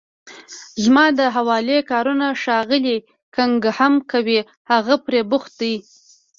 [0.83, 2.97] زما د حوالې کارونه ښاغلی
[3.35, 4.39] کننګهم کوي،
[4.71, 5.75] هغه پرې بوخت دی.